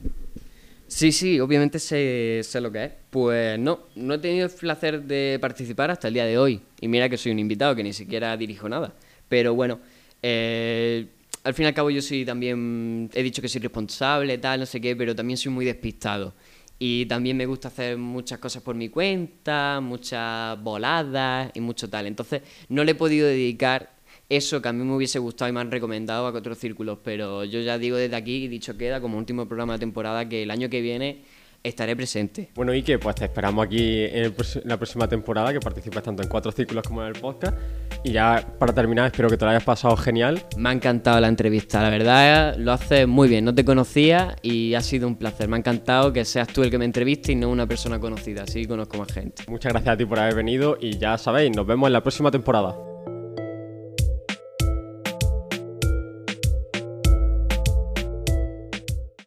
Sí, 0.88 1.10
sí, 1.10 1.40
obviamente 1.40 1.80
sé, 1.80 2.40
sé, 2.44 2.60
lo 2.60 2.70
que 2.70 2.84
es. 2.84 2.92
Pues 3.10 3.58
no, 3.58 3.80
no 3.96 4.14
he 4.14 4.18
tenido 4.18 4.46
el 4.46 4.52
placer 4.52 5.02
de 5.02 5.38
participar 5.40 5.90
hasta 5.90 6.08
el 6.08 6.14
día 6.14 6.24
de 6.24 6.38
hoy. 6.38 6.60
Y 6.80 6.88
mira 6.88 7.08
que 7.08 7.16
soy 7.16 7.32
un 7.32 7.40
invitado 7.40 7.74
que 7.74 7.82
ni 7.82 7.92
siquiera 7.92 8.36
dirijo 8.36 8.68
nada. 8.68 8.94
Pero 9.28 9.54
bueno, 9.54 9.80
eh, 10.22 11.06
al 11.42 11.54
fin 11.54 11.64
y 11.64 11.66
al 11.66 11.74
cabo 11.74 11.90
yo 11.90 12.00
soy 12.00 12.24
también, 12.24 13.10
he 13.14 13.22
dicho 13.22 13.42
que 13.42 13.48
soy 13.48 13.60
responsable, 13.60 14.38
tal, 14.38 14.60
no 14.60 14.66
sé 14.66 14.80
qué, 14.80 14.94
pero 14.94 15.14
también 15.14 15.36
soy 15.36 15.50
muy 15.52 15.64
despistado. 15.64 16.34
Y 16.78 17.06
también 17.06 17.36
me 17.36 17.46
gusta 17.46 17.68
hacer 17.68 17.96
muchas 17.96 18.38
cosas 18.38 18.62
por 18.62 18.76
mi 18.76 18.88
cuenta, 18.88 19.80
muchas 19.82 20.62
voladas 20.62 21.50
y 21.54 21.60
mucho 21.60 21.88
tal. 21.90 22.06
Entonces 22.06 22.42
no 22.68 22.84
le 22.84 22.92
he 22.92 22.94
podido 22.94 23.26
dedicar 23.26 23.95
eso 24.28 24.60
que 24.60 24.68
a 24.68 24.72
mí 24.72 24.84
me 24.84 24.94
hubiese 24.94 25.18
gustado 25.18 25.48
y 25.48 25.52
me 25.52 25.60
han 25.60 25.70
recomendado 25.70 26.26
a 26.26 26.30
otros 26.30 26.58
círculos, 26.58 26.98
pero 27.02 27.44
yo 27.44 27.60
ya 27.60 27.78
digo 27.78 27.96
desde 27.96 28.16
aquí, 28.16 28.44
y 28.44 28.48
dicho 28.48 28.76
queda, 28.76 29.00
como 29.00 29.18
último 29.18 29.46
programa 29.46 29.74
de 29.74 29.78
temporada, 29.80 30.28
que 30.28 30.42
el 30.42 30.50
año 30.50 30.68
que 30.68 30.80
viene 30.80 31.22
estaré 31.68 31.96
presente. 31.96 32.50
Bueno, 32.54 32.72
que 32.84 32.98
pues 32.98 33.16
te 33.16 33.24
esperamos 33.24 33.66
aquí 33.66 34.04
en, 34.04 34.34
la 34.64 34.76
próxima 34.76 35.08
temporada, 35.08 35.52
que 35.52 35.60
participes 35.60 36.02
tanto 36.02 36.22
en 36.22 36.28
cuatro 36.28 36.52
círculos 36.52 36.84
como 36.86 37.02
en 37.02 37.08
el 37.08 37.20
podcast. 37.20 37.56
Y 38.04 38.12
ya 38.12 38.54
para 38.58 38.72
terminar, 38.72 39.06
espero 39.06 39.28
que 39.28 39.36
te 39.36 39.44
lo 39.44 39.50
hayas 39.50 39.64
pasado 39.64 39.96
genial. 39.96 40.42
Me 40.56 40.68
ha 40.68 40.72
encantado 40.72 41.20
la 41.20 41.28
entrevista, 41.28 41.82
la 41.82 41.90
verdad 41.90 42.56
lo 42.56 42.72
haces 42.72 43.08
muy 43.08 43.28
bien, 43.28 43.44
no 43.44 43.54
te 43.54 43.64
conocía 43.64 44.36
y 44.42 44.74
ha 44.74 44.80
sido 44.80 45.08
un 45.08 45.16
placer. 45.16 45.48
Me 45.48 45.56
ha 45.56 45.58
encantado 45.58 46.12
que 46.12 46.24
seas 46.24 46.48
tú 46.48 46.62
el 46.62 46.70
que 46.70 46.78
me 46.78 46.84
entreviste 46.84 47.32
y 47.32 47.34
no 47.34 47.50
una 47.50 47.66
persona 47.66 47.98
conocida, 47.98 48.44
así 48.44 48.66
conozco 48.66 48.98
más 48.98 49.12
gente. 49.12 49.42
Muchas 49.48 49.72
gracias 49.72 49.94
a 49.94 49.96
ti 49.96 50.04
por 50.04 50.18
haber 50.18 50.34
venido 50.34 50.78
y 50.80 50.98
ya 50.98 51.18
sabéis, 51.18 51.54
nos 51.54 51.66
vemos 51.66 51.88
en 51.88 51.94
la 51.94 52.02
próxima 52.02 52.30
temporada. 52.30 52.95